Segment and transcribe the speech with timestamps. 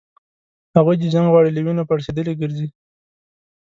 [0.77, 2.67] هغوی چي جنګ غواړي له وینو پړسېدلي ګرځي